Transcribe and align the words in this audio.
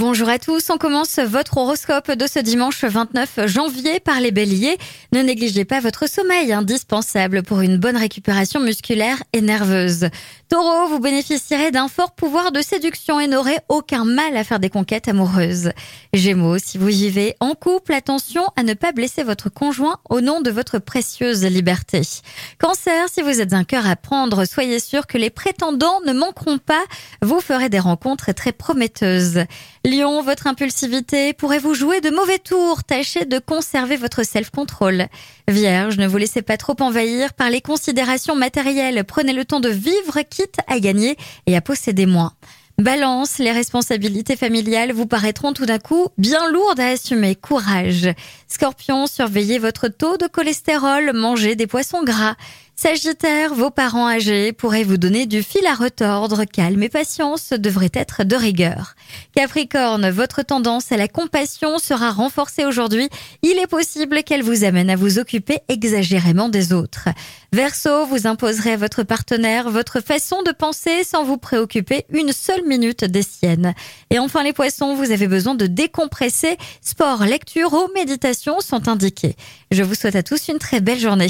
Bonjour 0.00 0.30
à 0.30 0.38
tous, 0.38 0.70
on 0.70 0.78
commence 0.78 1.18
votre 1.18 1.58
horoscope 1.58 2.10
de 2.12 2.26
ce 2.26 2.38
dimanche 2.38 2.84
29 2.84 3.46
janvier 3.46 4.00
par 4.00 4.18
les 4.18 4.30
béliers. 4.30 4.78
Ne 5.12 5.20
négligez 5.20 5.66
pas 5.66 5.80
votre 5.80 6.08
sommeil, 6.08 6.54
indispensable 6.54 7.42
pour 7.42 7.60
une 7.60 7.76
bonne 7.76 7.98
récupération 7.98 8.60
musculaire 8.60 9.22
et 9.34 9.42
nerveuse. 9.42 10.08
Taureau, 10.48 10.88
vous 10.88 11.00
bénéficierez 11.00 11.70
d'un 11.70 11.86
fort 11.86 12.12
pouvoir 12.12 12.50
de 12.50 12.62
séduction 12.62 13.20
et 13.20 13.26
n'aurez 13.26 13.58
aucun 13.68 14.06
mal 14.06 14.38
à 14.38 14.42
faire 14.42 14.58
des 14.58 14.70
conquêtes 14.70 15.06
amoureuses. 15.06 15.70
Gémeaux, 16.14 16.56
si 16.56 16.78
vous 16.78 16.86
vivez 16.86 17.36
en 17.38 17.52
couple, 17.52 17.92
attention 17.92 18.42
à 18.56 18.62
ne 18.62 18.72
pas 18.72 18.92
blesser 18.92 19.22
votre 19.22 19.50
conjoint 19.50 19.98
au 20.08 20.22
nom 20.22 20.40
de 20.40 20.50
votre 20.50 20.78
précieuse 20.78 21.44
liberté. 21.44 22.00
Cancer, 22.58 23.06
si 23.12 23.20
vous 23.20 23.42
êtes 23.42 23.52
un 23.52 23.64
cœur 23.64 23.86
à 23.86 23.96
prendre, 23.96 24.46
soyez 24.46 24.80
sûr 24.80 25.06
que 25.06 25.18
les 25.18 25.30
prétendants 25.30 26.00
ne 26.06 26.14
manqueront 26.14 26.56
pas. 26.56 26.82
Vous 27.20 27.40
ferez 27.40 27.68
des 27.68 27.78
rencontres 27.78 28.32
très 28.32 28.52
prometteuses. 28.52 29.44
Lion, 29.90 30.22
votre 30.22 30.46
impulsivité 30.46 31.32
pourrait 31.32 31.58
vous 31.58 31.74
jouer 31.74 32.00
de 32.00 32.10
mauvais 32.10 32.38
tours? 32.38 32.84
Tâchez 32.84 33.24
de 33.24 33.40
conserver 33.40 33.96
votre 33.96 34.22
self-control. 34.22 35.08
Vierge, 35.48 35.98
ne 35.98 36.06
vous 36.06 36.16
laissez 36.16 36.42
pas 36.42 36.56
trop 36.56 36.76
envahir 36.78 37.32
par 37.34 37.50
les 37.50 37.60
considérations 37.60 38.36
matérielles. 38.36 39.02
Prenez 39.04 39.32
le 39.32 39.44
temps 39.44 39.58
de 39.58 39.68
vivre, 39.68 40.20
quitte 40.28 40.58
à 40.68 40.78
gagner 40.78 41.16
et 41.46 41.56
à 41.56 41.60
posséder 41.60 42.06
moins. 42.06 42.34
Balance, 42.78 43.38
les 43.38 43.50
responsabilités 43.50 44.36
familiales 44.36 44.92
vous 44.92 45.06
paraîtront 45.06 45.52
tout 45.52 45.66
d'un 45.66 45.80
coup 45.80 46.06
bien 46.16 46.48
lourdes 46.50 46.80
à 46.80 46.86
assumer. 46.86 47.34
Courage. 47.34 48.08
Scorpion, 48.48 49.08
surveillez 49.08 49.58
votre 49.58 49.88
taux 49.88 50.16
de 50.16 50.28
cholestérol, 50.28 51.12
mangez 51.12 51.56
des 51.56 51.66
poissons 51.66 52.04
gras. 52.04 52.36
Sagittaire, 52.82 53.52
vos 53.52 53.68
parents 53.68 54.08
âgés 54.08 54.54
pourraient 54.54 54.84
vous 54.84 54.96
donner 54.96 55.26
du 55.26 55.42
fil 55.42 55.66
à 55.66 55.74
retordre. 55.74 56.46
Calme 56.46 56.82
et 56.82 56.88
patience 56.88 57.52
devraient 57.52 57.90
être 57.92 58.24
de 58.24 58.34
rigueur. 58.34 58.94
Capricorne, 59.36 60.08
votre 60.08 60.40
tendance 60.40 60.90
à 60.90 60.96
la 60.96 61.06
compassion 61.06 61.78
sera 61.78 62.10
renforcée 62.10 62.64
aujourd'hui. 62.64 63.10
Il 63.42 63.58
est 63.58 63.66
possible 63.66 64.22
qu'elle 64.22 64.42
vous 64.42 64.64
amène 64.64 64.88
à 64.88 64.96
vous 64.96 65.18
occuper 65.18 65.58
exagérément 65.68 66.48
des 66.48 66.72
autres. 66.72 67.10
Verseau, 67.52 68.06
vous 68.06 68.26
imposerez 68.26 68.72
à 68.72 68.76
votre 68.78 69.02
partenaire 69.02 69.68
votre 69.68 70.00
façon 70.00 70.42
de 70.42 70.52
penser 70.52 71.04
sans 71.04 71.22
vous 71.22 71.36
préoccuper 71.36 72.06
une 72.08 72.32
seule 72.32 72.64
minute 72.64 73.04
des 73.04 73.22
siennes. 73.22 73.74
Et 74.08 74.18
enfin 74.18 74.42
les 74.42 74.54
poissons, 74.54 74.94
vous 74.94 75.10
avez 75.10 75.28
besoin 75.28 75.54
de 75.54 75.66
décompresser. 75.66 76.56
Sport, 76.80 77.26
lecture 77.26 77.74
ou 77.74 77.92
méditation 77.94 78.60
sont 78.60 78.88
indiqués. 78.88 79.36
Je 79.70 79.82
vous 79.82 79.94
souhaite 79.94 80.16
à 80.16 80.22
tous 80.22 80.48
une 80.48 80.58
très 80.58 80.80
belle 80.80 80.98
journée. 80.98 81.28